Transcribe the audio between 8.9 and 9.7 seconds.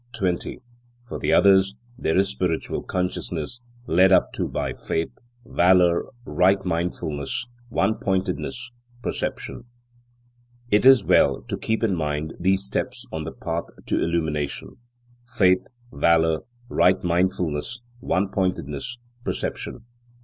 perception.